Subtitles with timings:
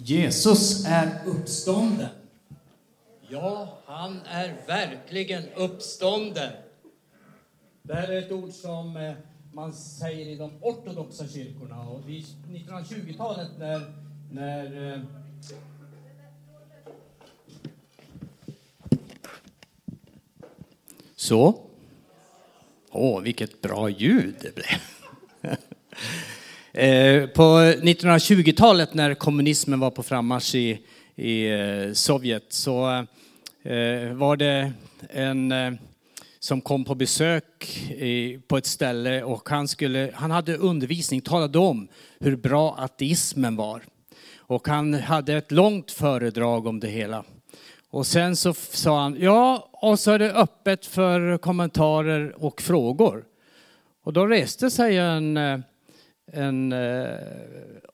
[0.00, 2.08] Jesus är uppstånden.
[3.28, 6.52] Ja, han är verkligen uppstånden.
[7.82, 9.14] Det här är ett ord som eh,
[9.52, 11.88] man säger i de ortodoxa kyrkorna.
[11.88, 13.92] Och vid 1920-talet när,
[14.30, 15.00] när eh,
[21.16, 21.60] Så.
[22.90, 24.97] Åh, vilket bra ljud det blev.
[26.78, 30.80] Eh, på 1920-talet när kommunismen var på frammarsch i,
[31.16, 32.88] i eh, Sovjet så
[33.62, 34.72] eh, var det
[35.10, 35.72] en eh,
[36.38, 37.80] som kom på besök
[38.48, 41.88] på ett ställe och han, skulle, han hade undervisning, talade om
[42.20, 43.82] hur bra ateismen var.
[44.36, 47.24] Och han hade ett långt föredrag om det hela.
[47.90, 53.24] Och sen så sa han, ja, och så är det öppet för kommentarer och frågor.
[54.04, 55.38] Och då reste sig en,
[56.32, 57.16] en eh,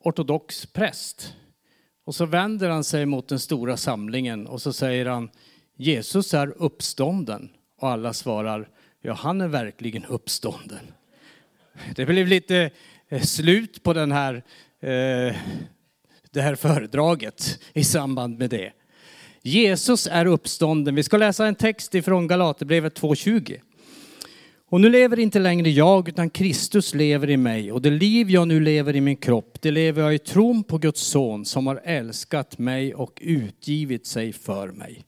[0.00, 1.34] ortodox präst.
[2.04, 5.30] Och så vänder han sig mot den stora samlingen och så säger han,
[5.76, 7.48] Jesus är uppstånden.
[7.80, 8.68] Och alla svarar,
[9.00, 10.92] ja han är verkligen uppstånden.
[11.96, 12.70] Det blev lite
[13.08, 14.34] eh, slut på den här,
[14.80, 15.36] eh,
[16.30, 18.72] det här föredraget i samband med det.
[19.42, 20.94] Jesus är uppstånden.
[20.94, 23.60] Vi ska läsa en text ifrån Galaterbrevet 2.20.
[24.74, 27.72] Och nu lever inte längre jag, utan Kristus lever i mig.
[27.72, 30.78] Och det liv jag nu lever i min kropp, det lever jag i tron på
[30.78, 35.04] Guds son som har älskat mig och utgivit sig för mig.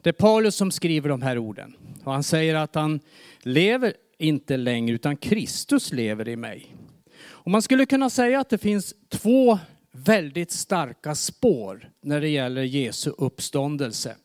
[0.00, 1.76] Det är Paulus som skriver de här orden.
[2.04, 3.00] Och han säger att han
[3.42, 6.76] lever inte längre, utan Kristus lever i mig.
[7.22, 9.58] Och man skulle kunna säga att det finns två
[9.92, 14.16] väldigt starka spår när det gäller Jesu uppståndelse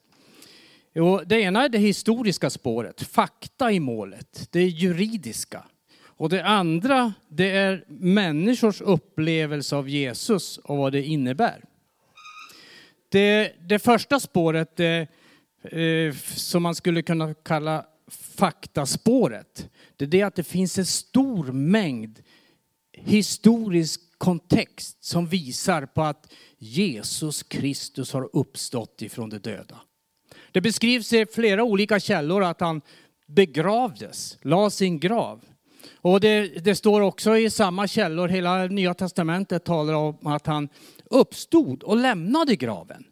[1.26, 5.64] det ena är det historiska spåret, fakta i målet, det juridiska.
[6.06, 11.64] Och det andra, det är människors upplevelse av Jesus och vad det innebär.
[13.10, 15.08] Det, det första spåret, det,
[15.62, 17.86] eh, som man skulle kunna kalla
[18.38, 22.20] faktaspåret, det är det att det finns en stor mängd
[22.94, 29.82] historisk kontext som visar på att Jesus Kristus har uppstått ifrån de döda.
[30.58, 32.82] Det beskrivs i flera olika källor att han
[33.28, 35.42] begravdes, la sin grav.
[35.96, 40.70] Och det, det, står också i samma källor, hela Nya Testamentet talar om att han
[41.06, 43.04] uppstod och lämnade graven.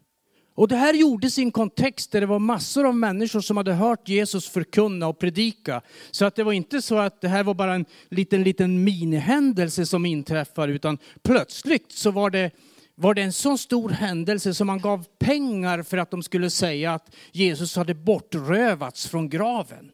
[0.54, 3.72] Och det här gjordes i en kontext där det var massor av människor som hade
[3.72, 5.82] hört Jesus förkunna och predika.
[6.10, 9.86] Så att det var inte så att det här var bara en liten, liten minihändelse
[9.86, 12.50] som inträffade, utan plötsligt så var det,
[12.98, 16.94] var det en så stor händelse som man gav pengar för att de skulle säga
[16.94, 19.90] att Jesus hade bortrövats från graven.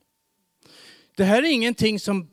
[1.16, 2.28] Det här är ingenting som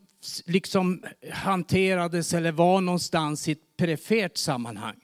[0.46, 4.96] liksom hanterades eller var någonstans i ett perifert sammanhang.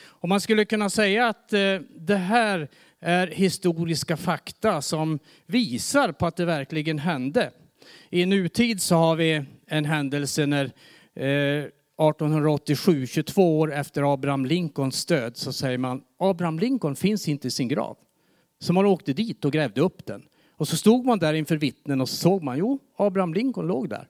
[0.00, 2.68] Och man skulle kunna säga att eh, det här
[3.00, 7.50] är historiska fakta som visar på att det verkligen hände.
[8.10, 10.64] I nutid så har vi en händelse när
[11.14, 11.64] eh,
[11.98, 17.50] 1887, 22 år efter Abraham Lincolns död, så säger man Abraham Lincoln finns inte i
[17.50, 17.96] sin grav.
[18.60, 20.22] Så man åkte dit och grävde upp den.
[20.56, 23.88] Och så stod man där inför vittnen och så såg man, jo, Abraham Lincoln låg
[23.88, 24.08] där.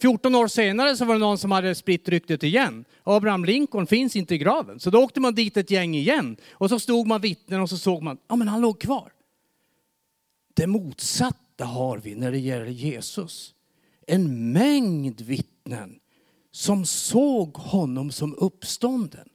[0.00, 2.84] 14 år senare så var det någon som hade spritt ryktet igen.
[3.02, 4.80] Abraham Lincoln finns inte i graven.
[4.80, 6.36] Så då åkte man dit ett gäng igen.
[6.52, 9.12] Och så stod man vittnen och så såg man, ja men han låg kvar.
[10.54, 13.54] Det motsatta har vi när det gäller Jesus.
[14.06, 15.98] En mängd vittnen
[16.56, 19.28] som såg honom som uppstånden.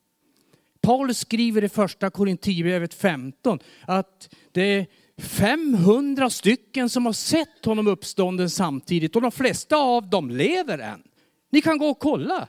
[0.81, 4.87] Paulus skriver i första Korinthierbrevet 15 att det är
[5.17, 11.03] 500 stycken som har sett honom uppstånden samtidigt och de flesta av dem lever än.
[11.51, 12.47] Ni kan gå och kolla.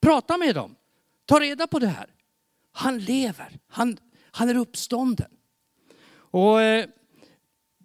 [0.00, 0.74] Prata med dem.
[1.26, 2.06] Ta reda på det här.
[2.72, 3.58] Han lever.
[3.68, 3.96] Han,
[4.30, 5.30] han är uppstånden.
[6.30, 6.86] Och eh,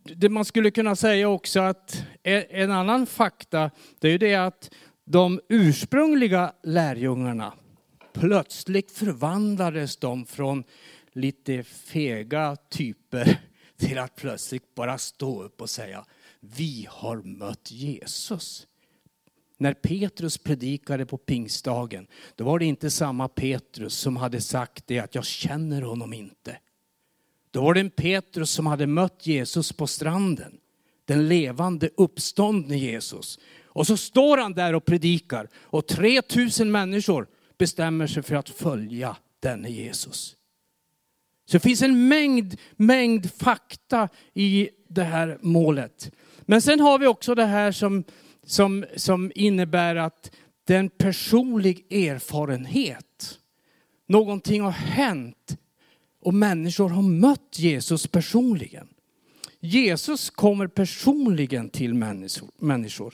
[0.03, 4.35] det man skulle kunna säga också att e-, en annan fakta, det är ju det
[4.35, 4.69] att
[5.05, 7.53] de ursprungliga lärjungarna,
[8.13, 10.63] plötsligt förvandlades de från
[11.13, 13.41] lite fega typer
[13.77, 16.05] till att plötsligt bara stå upp och säga
[16.39, 18.67] vi har mött Jesus.
[19.57, 24.99] När Petrus predikade på pingstdagen, då var det inte samma Petrus som hade sagt det
[24.99, 26.57] att jag känner honom inte.
[27.51, 30.59] Då var det en Petrus som hade mött Jesus på stranden.
[31.05, 33.39] Den levande uppståndne Jesus.
[33.75, 37.27] Och så står han där och predikar och 3000 människor
[37.57, 40.35] bestämmer sig för att följa denne Jesus.
[41.45, 46.11] Så det finns en mängd, mängd fakta i det här målet.
[46.41, 48.03] Men sen har vi också det här som,
[48.45, 50.31] som, som innebär att
[50.65, 53.39] det är en personlig erfarenhet.
[54.07, 55.57] någonting har hänt
[56.21, 58.87] och människor har mött Jesus personligen.
[59.59, 61.93] Jesus kommer personligen till
[62.59, 63.13] människor.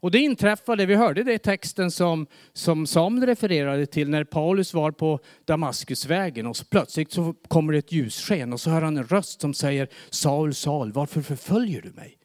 [0.00, 4.74] Och det inträffade, vi hörde det i texten som, som Samuel refererade till när Paulus
[4.74, 8.96] var på Damaskusvägen och så plötsligt så kommer det ett ljussken och så hör han
[8.96, 12.18] en röst som säger Saul, Saul, varför förföljer du mig?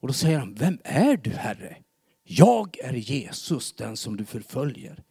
[0.00, 1.76] Och då säger han, vem är du Herre?
[2.24, 5.02] Jag är Jesus, den som du förföljer.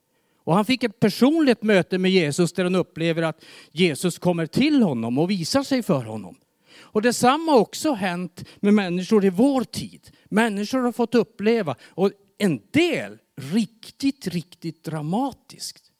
[0.44, 4.82] Och han fick ett personligt möte med Jesus där han upplever att Jesus kommer till
[4.82, 6.36] honom och visar sig för honom.
[6.80, 10.12] Och detsamma har också hänt med människor i vår tid.
[10.32, 15.92] Människor har fått uppleva, och en del riktigt, riktigt dramatiskt.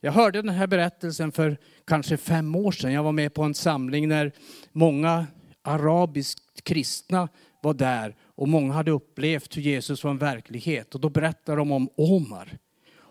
[0.00, 2.92] Jag hörde den här berättelsen för kanske fem år sedan.
[2.92, 4.32] Jag var med på en samling när
[4.72, 5.26] många
[5.62, 7.28] arabiskt kristna
[7.62, 10.94] var där och många hade upplevt hur Jesus var en verklighet.
[10.94, 12.58] Och då berättade de om Omar.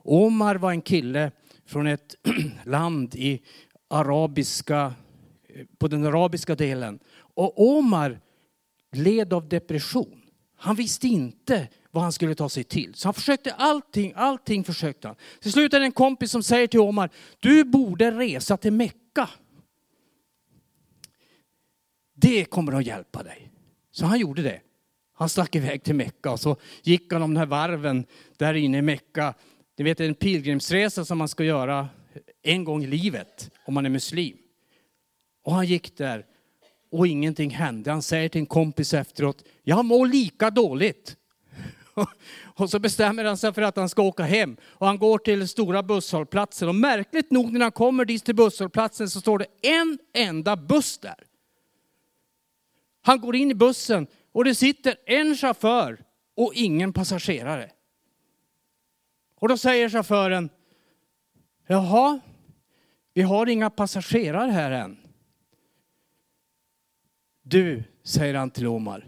[0.03, 1.31] Omar var en kille
[1.65, 2.15] från ett
[2.63, 3.41] land i
[3.87, 4.93] arabiska,
[5.77, 6.99] på den arabiska delen.
[7.15, 8.19] Och Omar
[8.91, 10.22] led av depression.
[10.63, 12.93] Han visste inte vad han skulle ta sig till.
[12.95, 15.17] Så han försökte allting, allting försökte han.
[15.39, 19.29] Till slut är det en kompis som säger till Omar, du borde resa till Mecka.
[22.13, 23.51] Det kommer att hjälpa dig.
[23.91, 24.61] Så han gjorde det.
[25.13, 28.05] Han stack iväg till Mecka och så gick han om de här varven
[28.37, 29.33] där inne i Mecka.
[29.77, 31.89] Ni vet en pilgrimsresa som man ska göra
[32.43, 34.37] en gång i livet om man är muslim.
[35.43, 36.25] Och han gick där
[36.93, 37.91] och ingenting hände.
[37.91, 41.17] Han säger till en kompis efteråt, jag mår lika dåligt.
[42.55, 44.57] Och så bestämmer han sig för att han ska åka hem.
[44.63, 46.67] Och han går till stora busshållplatsen.
[46.67, 50.97] Och märkligt nog när han kommer dit till busshållplatsen så står det en enda buss
[50.97, 51.23] där.
[53.01, 56.03] Han går in i bussen och det sitter en chaufför
[56.35, 57.71] och ingen passagerare.
[59.39, 60.49] Och då säger chauffören,
[61.67, 62.19] jaha,
[63.13, 65.02] vi har inga passagerare här än.
[67.43, 69.07] Du, säger han till Omar,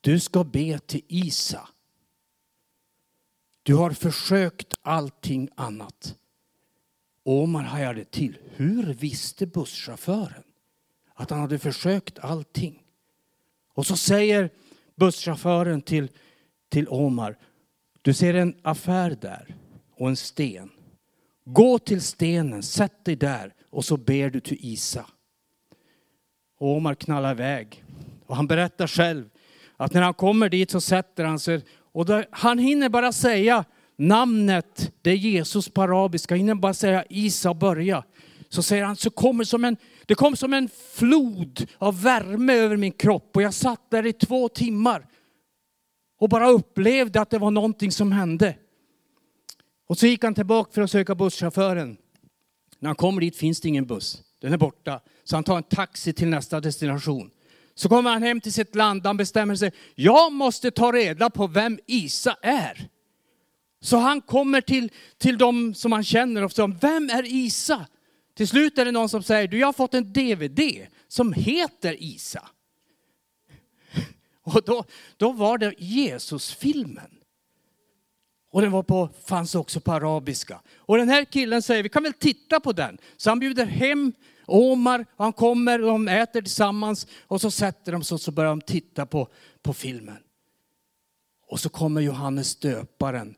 [0.00, 1.68] du ska be till Isa.
[3.62, 6.16] Du har försökt allting annat.
[7.22, 8.38] Omar hajade till.
[8.56, 10.42] Hur visste busschauffören
[11.14, 12.82] att han hade försökt allting?
[13.74, 14.50] Och så säger
[14.96, 16.08] busschauffören till,
[16.68, 17.38] till Omar,
[18.02, 19.56] du ser en affär där
[19.96, 20.70] och en sten.
[21.44, 25.06] Gå till stenen, sätt dig där och så ber du till Isa.
[26.60, 27.84] Och Omar knallar iväg.
[28.26, 29.28] Och han berättar själv
[29.76, 33.64] att när han kommer dit så sätter han sig och där, han hinner bara säga
[33.96, 38.04] namnet, det är Jesus på arabiska, han hinner bara säga Isa och börja.
[38.48, 39.76] Så säger han, så kommer som en,
[40.06, 44.12] det kom som en flod av värme över min kropp och jag satt där i
[44.12, 45.06] två timmar
[46.18, 48.56] och bara upplevde att det var någonting som hände.
[49.88, 51.96] Och så gick han tillbaka för att söka busschauffören.
[52.78, 54.22] När han kommer dit finns det ingen buss.
[54.40, 55.00] Den är borta.
[55.24, 57.30] Så han tar en taxi till nästa destination.
[57.74, 59.06] Så kommer han hem till sitt land.
[59.06, 59.72] Han bestämmer sig.
[59.94, 62.88] Jag måste ta reda på vem Isa är.
[63.80, 67.86] Så han kommer till, till dem som han känner och säger, vem är Isa?
[68.36, 72.02] Till slut är det någon som säger, du jag har fått en DVD som heter
[72.02, 72.48] Isa.
[74.42, 74.84] Och då,
[75.16, 77.10] då var det Jesusfilmen.
[78.52, 80.60] Och den var på, fanns också på arabiska.
[80.76, 82.98] Och den här killen säger, vi kan väl titta på den.
[83.16, 84.12] Så han bjuder hem
[84.50, 87.06] Omar, och han kommer och de äter tillsammans.
[87.20, 89.28] Och så sätter de sig och så börjar de titta på,
[89.62, 90.18] på filmen.
[91.46, 93.34] Och så kommer Johannes döparen.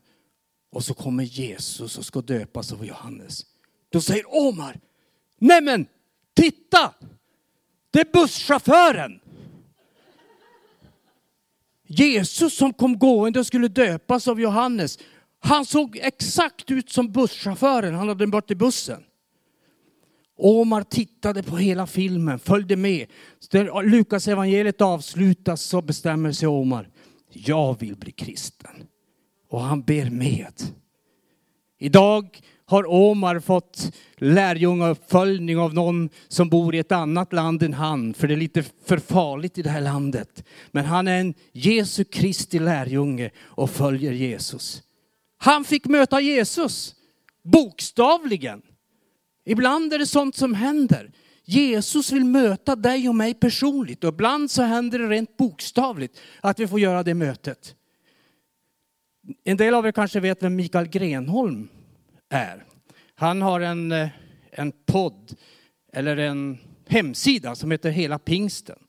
[0.71, 3.45] Och så kommer Jesus och ska döpas av Johannes.
[3.89, 4.79] Då säger Omar,
[5.37, 5.85] nämen,
[6.33, 6.93] titta!
[7.91, 9.19] Det är busschauffören.
[11.87, 14.99] Jesus som kom gående och skulle döpas av Johannes,
[15.39, 19.03] han såg exakt ut som busschauffören, han hade varit i bussen.
[20.37, 23.07] Omar tittade på hela filmen, följde med.
[23.51, 26.89] När Lukas evangeliet avslutas så bestämmer sig Omar,
[27.29, 28.83] jag vill bli kristen.
[29.49, 30.53] Och han ber med.
[31.79, 38.13] Idag har Omar fått lärjungauppföljning av någon som bor i ett annat land än han,
[38.13, 40.43] för det är lite för farligt i det här landet.
[40.71, 44.81] Men han är en Jesu Kristi lärjunge och följer Jesus.
[45.37, 46.95] Han fick möta Jesus,
[47.43, 48.61] bokstavligen.
[49.45, 51.11] Ibland är det sånt som händer.
[51.45, 56.59] Jesus vill möta dig och mig personligt och ibland så händer det rent bokstavligt att
[56.59, 57.75] vi får göra det mötet.
[59.43, 61.67] En del av er kanske vet vem Mikael Grenholm
[62.29, 62.65] är.
[63.15, 64.09] Han har en, eh,
[64.51, 65.35] en podd,
[65.93, 66.57] eller en
[66.87, 68.79] hemsida som heter Hela Pingsten.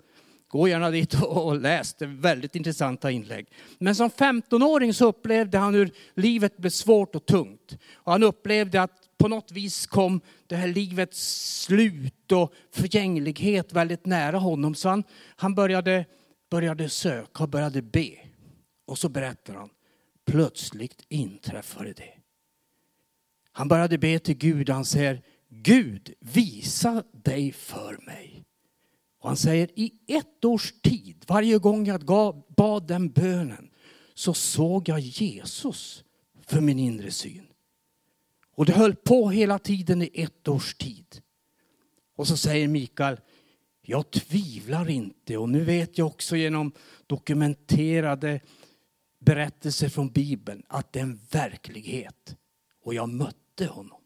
[0.49, 3.47] Gå gärna dit och läs, det är väldigt intressanta inlägg.
[3.79, 7.79] Men som 15-åring så upplevde han hur livet blev svårt och tungt.
[7.95, 14.07] Och han upplevde att på något vis kom det här livets slut och förgänglighet väldigt
[14.07, 14.75] nära honom.
[14.75, 15.05] Så han,
[15.37, 16.07] han började,
[16.51, 18.11] började söka och började be.
[18.87, 19.69] Och så berättar han,
[20.27, 22.15] plötsligt inträffade det.
[23.53, 28.45] Han började be till Gud, han säger, Gud visa dig för mig.
[29.21, 32.05] Och han säger, i ett års tid, varje gång jag
[32.57, 33.71] bad den bönen,
[34.15, 36.05] så såg jag Jesus
[36.47, 37.47] för min inre syn.
[38.57, 41.21] Och det höll på hela tiden i ett års tid.
[42.17, 43.21] Och så säger Mikael,
[43.83, 46.73] jag tvivlar inte och nu vet jag också genom
[47.07, 48.41] dokumenterade
[49.21, 52.37] berättelser från Bibeln att det är en verklighet.
[52.85, 54.01] Och jag mötte honom.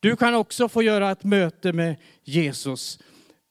[0.00, 2.98] Du kan också få göra ett möte med Jesus.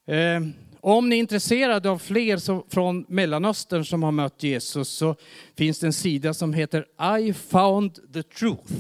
[0.06, 5.16] Ehm, om ni är intresserade av fler från Mellanöstern som har mött Jesus så
[5.56, 6.86] finns det en sida som heter
[7.20, 8.74] I found the truth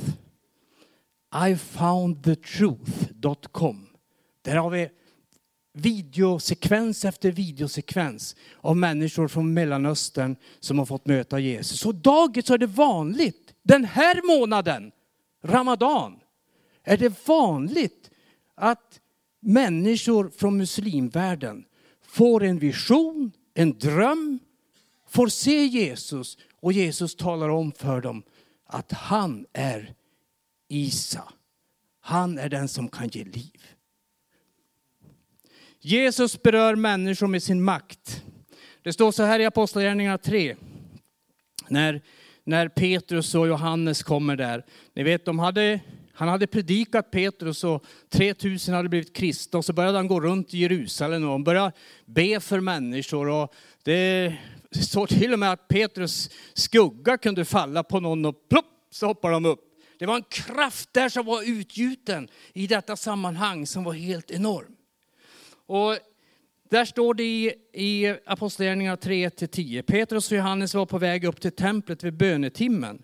[1.45, 3.87] ifoundthetruth.com.
[4.41, 4.89] Där har vi
[5.73, 11.85] videosekvens efter videosekvens av människor från Mellanöstern som har fått möta Jesus.
[11.85, 14.91] Och dagen så är det vanligt, den här månaden,
[15.43, 16.19] Ramadan,
[16.83, 18.11] är det vanligt
[18.55, 18.99] att
[19.39, 21.65] människor från muslimvärlden
[22.07, 24.39] får en vision, en dröm,
[25.09, 28.23] får se Jesus och Jesus talar om för dem
[28.65, 29.93] att han är
[30.67, 31.33] Isa.
[31.99, 33.67] Han är den som kan ge liv.
[35.79, 38.23] Jesus berör människor med sin makt.
[38.81, 40.55] Det står så här i Apostlagärningarna 3.
[41.67, 42.01] När,
[42.43, 44.65] när Petrus och Johannes kommer där.
[44.93, 45.79] Ni vet, de hade,
[46.13, 49.59] han hade predikat Petrus och 3000 hade blivit kristna.
[49.59, 51.71] Och så började han gå runt i Jerusalem och började
[52.05, 53.29] be för människor.
[53.29, 54.35] Och det
[54.71, 59.31] står till och med att Petrus skugga kunde falla på någon och plopp så hoppar
[59.31, 59.66] de upp.
[59.99, 64.75] Det var en kraft där som var utgjuten i detta sammanhang som var helt enorm.
[65.65, 65.97] Och
[66.69, 69.81] där står det i, i Apostlagärningarna 3-10.
[69.81, 73.01] Petrus och Johannes var på väg upp till templet vid bönetimmen.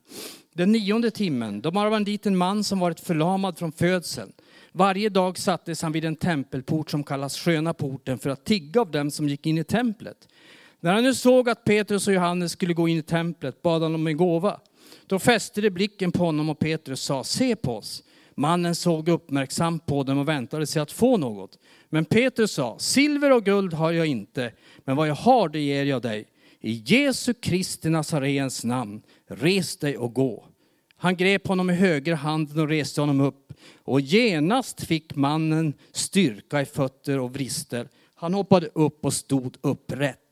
[0.54, 1.62] Den nionde timmen.
[1.62, 4.32] De arvade dit en man som varit förlamad från födseln.
[4.72, 8.92] Varje dag sattes han vid en tempelport som kallas Sköna porten för att tigga av
[8.92, 10.28] dem som gick in i templet.
[10.80, 13.96] När han nu såg att Petrus och Johannes skulle gå in i templet bad han
[13.96, 14.60] om en gåva.
[15.07, 18.03] Då fäste de blicken på honom och Petrus sa, se på oss.
[18.36, 21.60] Mannen såg uppmärksamt på dem och väntade sig att få något.
[21.89, 24.51] Men Petrus sa, silver och guld har jag inte,
[24.86, 26.27] men vad jag har det ger jag dig.
[26.62, 30.45] I Jesu Kristi Nazarens namn, res dig och gå.
[30.98, 33.53] Han grep honom i höger handen och reste honom upp.
[33.83, 37.88] Och genast fick mannen styrka i fötter och vrister.
[38.15, 40.23] Han hoppade upp och stod upprätt.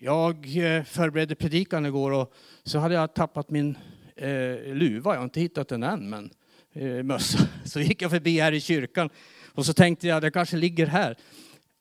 [0.00, 3.78] Jag eh, förberedde predikan igår och så hade jag tappat min
[4.16, 5.12] eh, luva.
[5.12, 6.30] Jag har inte hittat den än, men
[6.72, 7.38] eh, mössa.
[7.64, 9.10] Så gick jag förbi här i kyrkan
[9.54, 11.16] och så tänkte jag, det kanske ligger här.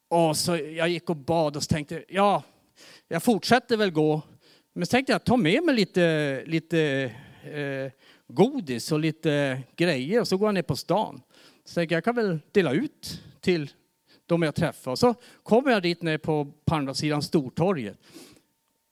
[0.07, 2.43] Och så jag gick och bad och så tänkte ja,
[3.07, 4.21] jag fortsätter väl gå.
[4.73, 7.11] Men så tänkte jag, ta med mig lite, lite
[7.43, 7.91] eh,
[8.27, 11.21] godis och lite grejer och så går jag ner på stan.
[11.65, 13.69] Så tänkte jag, jag kan väl dela ut till
[14.27, 14.91] de jag träffar.
[14.91, 17.97] Och så kommer jag dit ner på, på andra sidan Stortorget.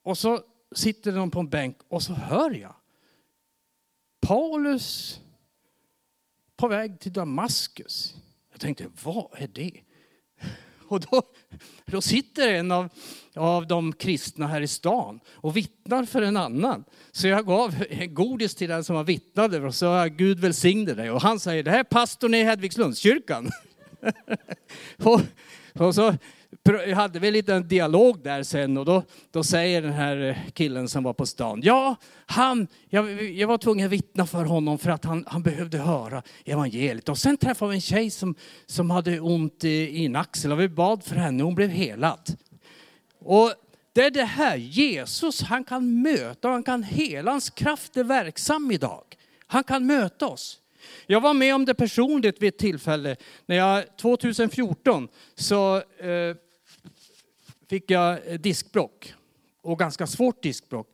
[0.04, 0.40] Och så
[0.76, 2.76] sitter de på en bänk och så hör jag
[4.22, 5.20] Paulus
[6.58, 8.16] på väg till Damaskus.
[8.52, 9.72] Jag tänkte, vad är det?
[10.88, 11.22] Och då,
[11.86, 12.90] då sitter en av,
[13.36, 16.84] av de kristna här i stan och vittnar för en annan.
[17.12, 17.76] Så jag gav
[18.10, 21.12] godis till den som var vittnade och sa Gud välsigne dig.
[21.12, 23.52] Och han säger, det här är pastorn i Hedvigslundskyrkan.
[25.04, 25.22] och,
[25.74, 26.14] och så
[26.96, 31.04] hade vi en liten dialog där sen och då, då säger den här killen som
[31.04, 31.96] var på stan, ja,
[32.26, 36.24] han, jag, jag var tvungen att vittna för honom för att han, han behövde höra
[36.46, 37.10] evangeliet.
[37.10, 38.36] Och sen träffade vi en tjej som,
[38.66, 41.70] som hade ont i, i en axel och vi bad för henne och hon blev
[41.70, 42.38] helad.
[43.20, 43.54] Och
[43.94, 48.72] det är det här, Jesus han kan möta, han kan hela, hans kraft är verksam
[48.72, 49.04] idag.
[49.48, 50.62] Han kan möta oss.
[51.08, 53.16] Jag var med om det personligt vid ett tillfälle.
[53.46, 56.36] När jag 2014 så eh,
[57.70, 59.14] fick jag eh, diskbrock.
[59.62, 60.88] Och ganska svårt diskbrock.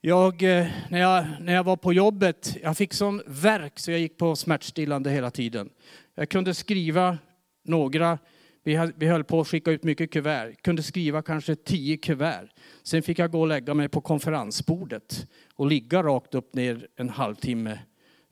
[0.00, 4.00] Jag, eh, när, jag, när jag var på jobbet, jag fick sån verk så jag
[4.00, 5.70] gick på smärtstillande hela tiden.
[6.14, 7.18] Jag kunde skriva
[7.64, 8.18] några,
[8.62, 12.48] vi, höll på att skicka ut mycket kuvert, Jag kunde skriva kanske tio kuvert.
[12.82, 17.08] Sen fick jag gå och lägga mig på konferensbordet och ligga rakt upp ner en
[17.08, 17.78] halvtimme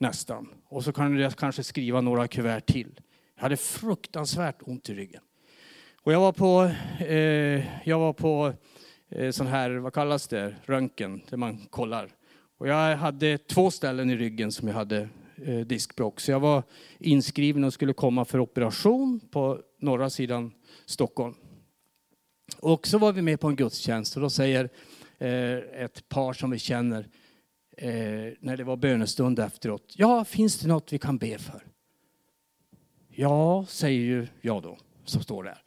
[0.00, 0.48] nästan.
[0.68, 3.00] Och så kunde jag kanske skriva några kuvert till.
[3.34, 5.22] Jag hade fruktansvärt ont i ryggen.
[6.02, 6.70] Och jag var på,
[7.04, 8.52] eh, jag var på
[9.08, 12.08] eh, sån här, vad kallas det, röntgen, där man kollar.
[12.58, 15.08] Och jag hade två ställen i ryggen som jag hade
[15.44, 16.20] eh, diskbråck.
[16.20, 16.62] Så jag var
[16.98, 20.52] inskriven och skulle komma för operation på norra sidan
[20.86, 21.34] Stockholm.
[22.58, 24.68] Och så var vi med på en gudstjänst och då säger
[25.18, 27.08] eh, ett par som vi känner
[27.80, 29.94] eh, när det var bönestund efteråt.
[29.96, 31.66] Ja, finns det något vi kan be för?
[33.08, 35.62] Ja, säger ju jag då, som står där.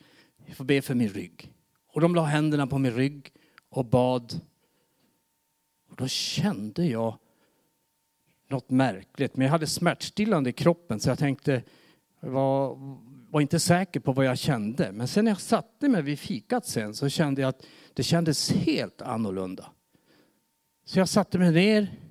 [0.46, 1.54] Jag får be för min rygg.
[1.88, 3.32] Och de la händerna på min rygg
[3.70, 4.40] och bad.
[5.90, 7.18] Och då kände jag
[8.48, 9.36] något märkligt.
[9.36, 11.64] Men jag hade smärtstillande i kroppen så jag tänkte,
[12.20, 12.78] var,
[13.32, 14.92] var inte säker på vad jag kände.
[14.92, 18.52] Men sen när jag satte mig vid fikat sen så kände jag att det kändes
[18.52, 19.66] helt annorlunda.
[20.86, 22.03] Så jag satte mig ner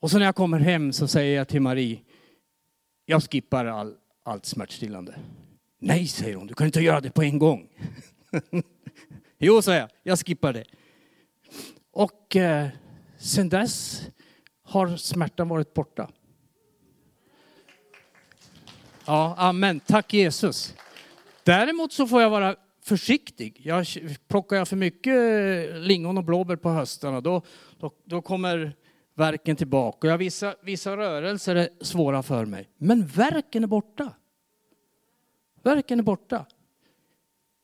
[0.00, 2.00] och så när jag kommer hem så säger jag till Marie,
[3.06, 5.14] jag skippar all, allt smärtstillande.
[5.78, 7.68] Nej, säger hon, du kan inte göra det på en gång.
[9.38, 10.64] jo, sa jag, jag skippar det.
[11.92, 12.68] Och eh,
[13.18, 14.02] sen dess
[14.62, 16.10] har smärtan varit borta.
[19.06, 19.80] Ja, amen.
[19.80, 20.74] Tack Jesus.
[21.42, 23.60] Däremot så får jag vara försiktig.
[23.64, 23.86] Jag,
[24.28, 25.14] plockar jag för mycket
[25.74, 27.42] lingon och blåbär på höstarna då,
[27.78, 28.76] då, då kommer
[29.18, 30.08] verken tillbaka.
[30.08, 32.68] Jag, vissa, vissa rörelser är svåra för mig.
[32.78, 34.12] Men verken är borta.
[35.62, 36.46] Verken är borta.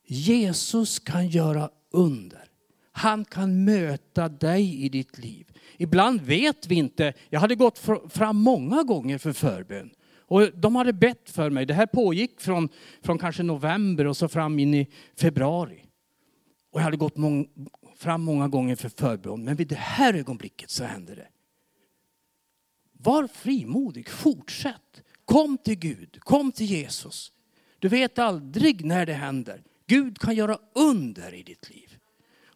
[0.06, 2.44] Jesus kan göra under.
[2.92, 5.46] Han kan möta dig i ditt liv.
[5.76, 7.12] Ibland vet vi inte.
[7.30, 9.90] Jag hade gått fram många gånger för förbön.
[10.26, 11.66] Och de hade bett för mig.
[11.66, 12.68] Det här pågick från,
[13.02, 15.84] från kanske november och så fram in i februari.
[16.72, 17.48] Och jag hade gått mång,
[17.96, 19.44] fram många gånger för förbön.
[19.44, 21.28] Men vid det här ögonblicket så hände det.
[23.04, 25.02] Var frimodig, fortsätt.
[25.24, 27.32] Kom till Gud, kom till Jesus.
[27.78, 29.62] Du vet aldrig när det händer.
[29.86, 31.98] Gud kan göra under i ditt liv.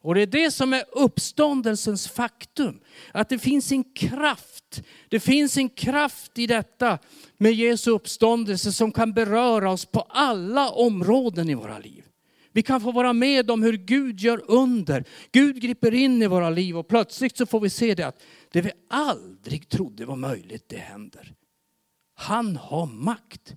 [0.00, 2.80] Och det är det som är uppståndelsens faktum.
[3.12, 4.82] Att det finns en kraft.
[5.08, 6.98] Det finns en kraft i detta
[7.36, 12.04] med Jesu uppståndelse som kan beröra oss på alla områden i våra liv.
[12.52, 15.04] Vi kan få vara med om hur Gud gör under.
[15.32, 18.60] Gud griper in i våra liv och plötsligt så får vi se det att det
[18.60, 21.34] vi aldrig trodde var möjligt, det händer.
[22.14, 23.54] Han har makt.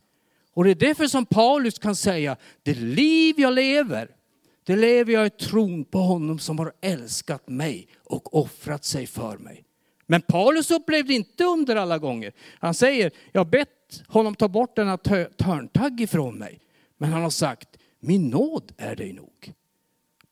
[0.53, 4.15] Och det är därför som Paulus kan säga, det liv jag lever,
[4.63, 9.37] det lever jag i tron på honom som har älskat mig och offrat sig för
[9.37, 9.65] mig.
[10.05, 12.33] Men Paulus upplevde inte under alla gånger.
[12.59, 14.97] Han säger, jag har bett honom ta bort denna
[15.37, 16.59] törntagg ifrån mig.
[16.97, 17.69] Men han har sagt,
[18.01, 19.53] min nåd är dig nog.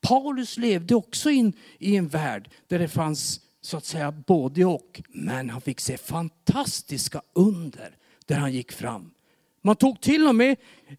[0.01, 5.01] Paulus levde också in i en värld där det fanns så att säga både och.
[5.09, 9.11] Men han fick se fantastiska under där han gick fram.
[9.61, 10.57] Man tog till och med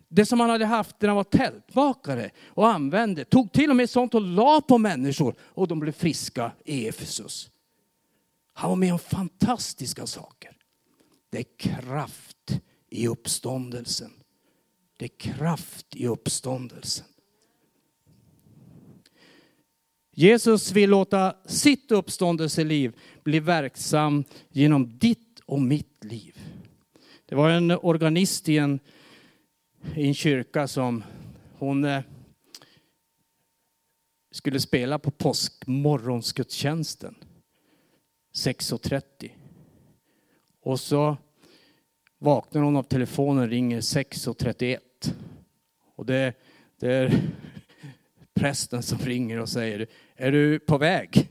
[0.08, 3.90] det som han hade haft när han var tältmakare och använde, tog till och med
[3.90, 7.50] sånt och la på människor och de blev friska i Efesus.
[8.52, 10.56] Han var med om fantastiska saker.
[11.30, 14.19] Det är kraft i uppståndelsen.
[15.00, 17.06] Det är kraft i uppståndelsen.
[20.10, 26.38] Jesus vill låta sitt uppståndelseliv bli verksam genom ditt och mitt liv.
[27.26, 28.80] Det var en organist i en,
[29.96, 31.04] i en kyrka som
[31.58, 32.02] hon eh,
[34.30, 37.14] skulle spela på påskmorgonsgudstjänsten
[38.34, 39.30] 6.30.
[40.62, 41.16] Och så
[42.18, 44.78] vaknar hon av telefonen ringer 6.31.
[46.00, 46.34] Och det,
[46.78, 47.22] det är
[48.34, 49.86] prästen som ringer och säger,
[50.16, 51.28] är du på väg?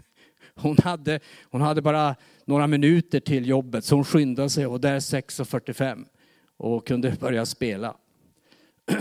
[0.54, 4.98] Hon hade, hon hade bara några minuter till jobbet så hon skyndade sig och där
[4.98, 6.06] 6.45
[6.56, 7.96] och kunde börja spela.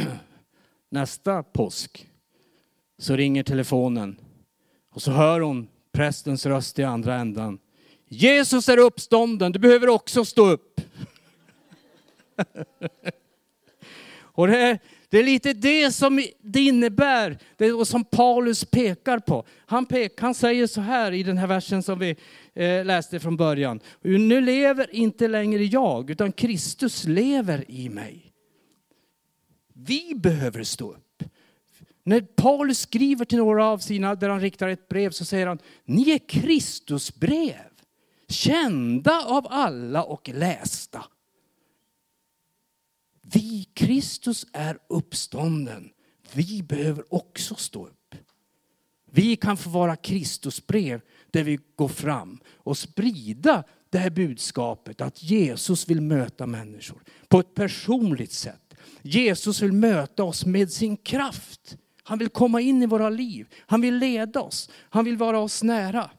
[0.89, 2.07] Nästa påsk
[2.97, 4.19] så ringer telefonen
[4.89, 7.59] och så hör hon prästens röst i andra ändan.
[8.07, 10.81] Jesus är uppstånden, du behöver också stå upp.
[14.21, 14.79] och det,
[15.09, 19.45] det är lite det som det innebär, det som Paulus pekar på.
[19.65, 22.15] Han, pek, han säger så här i den här versen som vi
[22.53, 23.79] eh, läste från början.
[24.01, 28.33] Nu lever inte längre jag, utan Kristus lever i mig.
[29.73, 31.23] Vi behöver stå upp.
[32.03, 35.59] När Paulus skriver till några av sina, där han riktar ett brev, så säger han,
[35.85, 37.69] ni är Kristus brev.
[38.27, 41.05] Kända av alla och lästa.
[43.33, 45.89] Vi, Kristus är uppstånden.
[46.33, 48.15] Vi behöver också stå upp.
[49.11, 55.23] Vi kan få vara Kristusbrev där vi går fram och sprida det här budskapet att
[55.23, 58.75] Jesus vill möta människor på ett personligt sätt.
[59.01, 61.77] Jesus vill möta oss med sin kraft.
[62.03, 63.47] Han vill komma in i våra liv.
[63.59, 64.69] Han vill leda oss.
[64.75, 66.11] Han vill vara oss nära.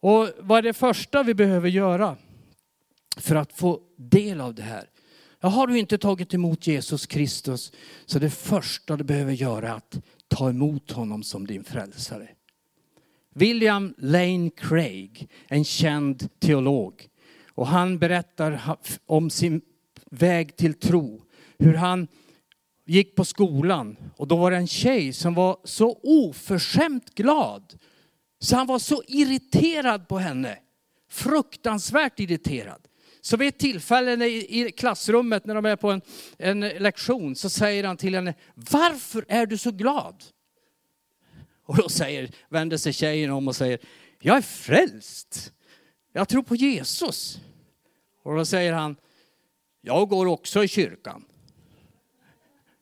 [0.00, 2.16] Och vad är det första vi behöver göra
[3.16, 4.90] för att få del av det här?
[5.40, 7.72] Jag har du inte tagit emot Jesus Kristus
[8.06, 12.28] så det första du behöver göra är att ta emot honom som din frälsare.
[13.34, 17.08] William Lane Craig, en känd teolog,
[17.54, 19.60] och han berättar om sin
[20.10, 21.22] väg till tro.
[21.58, 22.08] Hur han
[22.86, 27.78] gick på skolan och då var det en tjej som var så oförskämt glad.
[28.40, 30.58] Så han var så irriterad på henne.
[31.10, 32.87] Fruktansvärt irriterad.
[33.28, 36.02] Så vid ett tillfälle i klassrummet när de är på en,
[36.38, 40.24] en lektion så säger han till henne, varför är du så glad?
[41.62, 43.78] Och då säger, vänder sig tjejen om och säger,
[44.20, 45.52] jag är frälst.
[46.12, 47.40] Jag tror på Jesus.
[48.22, 48.96] Och då säger han,
[49.80, 51.24] jag går också i kyrkan.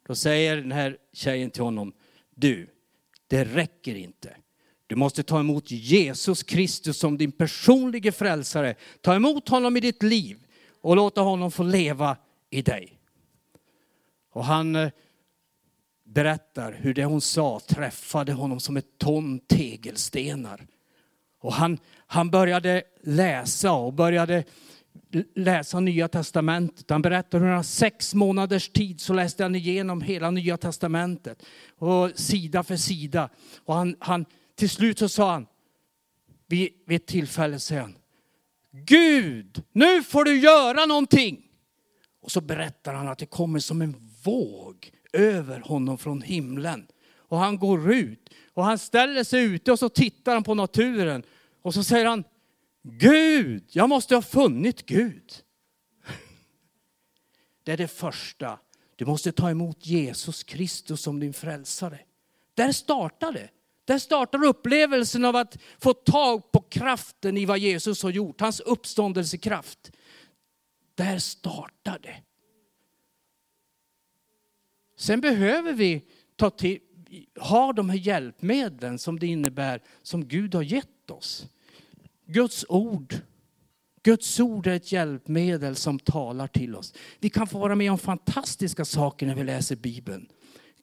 [0.06, 1.92] Då säger den här tjejen till honom,
[2.34, 2.68] du,
[3.26, 4.36] det räcker inte.
[4.86, 8.74] Du måste ta emot Jesus Kristus som din personliga frälsare.
[9.00, 10.38] Ta emot honom i ditt liv
[10.80, 12.16] och låta honom få leva
[12.50, 12.98] i dig.
[14.32, 14.90] Och han eh,
[16.04, 20.66] berättar hur det hon sa träffade honom som ett ton tegelstenar.
[21.40, 24.44] Och han, han började läsa och började
[25.34, 26.90] läsa Nya Testamentet.
[26.90, 31.42] Han berättar hur han sex månaders tid så läste han igenom hela Nya Testamentet.
[31.78, 33.28] Och sida för sida.
[33.64, 34.24] Och han, han,
[34.56, 35.46] till slut så sa han,
[36.46, 37.96] vid, vid ett tillfälle sen,
[38.72, 41.42] Gud, nu får du göra någonting.
[42.22, 46.86] Och så berättar han att det kommer som en våg över honom från himlen.
[47.28, 51.22] Och han går ut och han ställer sig ute och så tittar han på naturen.
[51.62, 52.24] Och så säger han,
[52.82, 55.32] Gud, jag måste ha funnit Gud.
[57.64, 58.58] Det är det första.
[58.96, 61.98] Du måste ta emot Jesus Kristus som din frälsare.
[62.54, 63.48] Där startar det.
[63.86, 68.60] Där startar upplevelsen av att få tag på kraften i vad Jesus har gjort, hans
[68.60, 69.92] uppståndelsekraft.
[70.94, 72.16] Där startar det.
[74.96, 76.04] Sen behöver vi
[76.36, 76.78] ta till,
[77.40, 81.46] ha de här hjälpmedlen som det innebär, som Gud har gett oss.
[82.26, 83.14] Guds ord.
[84.02, 86.94] Guds ord är ett hjälpmedel som talar till oss.
[87.18, 90.28] Vi kan få vara med om fantastiska saker när vi läser Bibeln.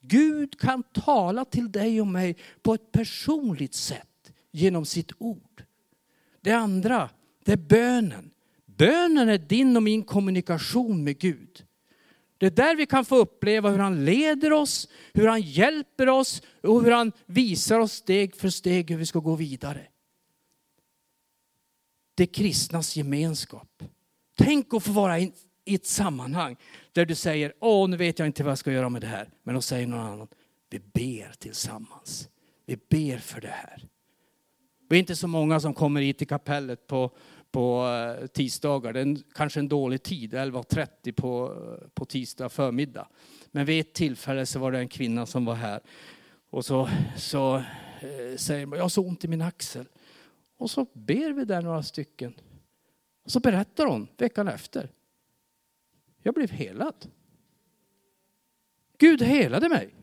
[0.06, 5.64] Gud kan tala till dig och mig på ett personligt sätt genom sitt ord.
[6.40, 7.10] Det andra,
[7.44, 8.30] det är bönen.
[8.66, 11.64] Bönen är din och min kommunikation med Gud.
[12.38, 16.42] Det är där vi kan få uppleva hur han leder oss, hur han hjälper oss
[16.62, 19.86] och hur han visar oss steg för steg hur vi ska gå vidare.
[22.14, 23.82] Det kristnas gemenskap.
[24.36, 25.18] Tänk att få vara
[25.64, 26.56] i ett sammanhang
[26.92, 29.28] där du säger, åh nu vet jag inte vad jag ska göra med det här.
[29.42, 30.28] Men då säger någon annan,
[30.70, 32.28] vi ber tillsammans.
[32.66, 33.88] Vi ber för det här.
[34.88, 37.10] Vi är inte så många som kommer hit till kapellet på,
[37.50, 38.92] på eh, tisdagar.
[38.92, 41.56] Det är kanske en dålig tid, 11.30 på,
[41.94, 43.08] på tisdag förmiddag.
[43.50, 45.80] Men vid ett tillfälle så var det en kvinna som var här.
[46.50, 49.86] Och så, så eh, säger man, jag har så ont i min axel.
[50.56, 52.34] Och så ber vi där några stycken.
[53.24, 54.88] Och så berättar hon veckan efter.
[56.26, 57.10] Jag blev helad.
[58.98, 59.94] Gud helade mig.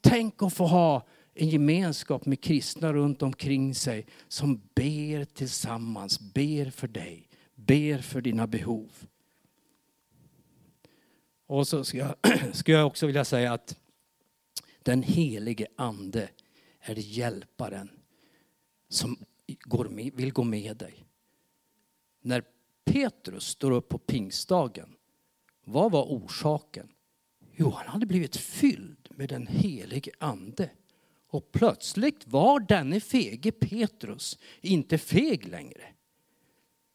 [0.00, 6.70] Tänk att få ha en gemenskap med kristna runt omkring sig som ber tillsammans, ber
[6.70, 8.90] för dig, ber för dina behov.
[11.46, 12.16] Och så ska jag,
[12.52, 13.76] ska jag också vilja säga att
[14.82, 16.28] den helige ande
[16.80, 17.90] är hjälparen
[18.88, 21.04] som går med, vill gå med dig.
[22.20, 22.44] När
[22.92, 24.88] Petrus står upp på pingstdagen,
[25.64, 26.88] vad var orsaken?
[27.56, 30.70] Jo, han hade blivit fylld med den helige ande.
[31.30, 35.82] Och plötsligt var denne fege Petrus inte feg längre.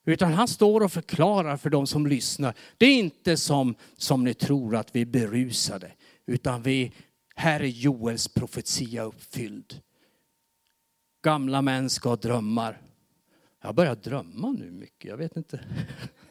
[0.06, 2.56] Utan han står och förklarar för de som lyssnar.
[2.78, 5.92] Det är inte som, som ni tror att vi är berusade.
[6.26, 6.92] Utan vi,
[7.36, 9.82] här är Joels profetia uppfylld.
[11.24, 12.82] Gamla män ska ha drömmar.
[13.65, 15.65] Jag börjar drömma nu mycket, jag vet inte.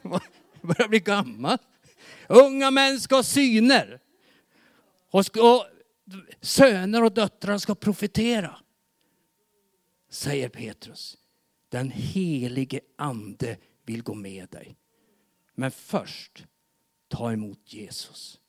[0.02, 0.20] Jag
[0.62, 1.58] börjar bli gammal.
[2.28, 4.00] Unga män ska ha syner.
[5.10, 5.66] Och, ska, och
[6.40, 8.56] söner och döttrar ska profetera.
[10.10, 11.18] Säger Petrus.
[11.68, 14.76] Den helige ande vill gå med dig.
[15.54, 16.46] Men först,
[17.08, 18.40] ta emot Jesus.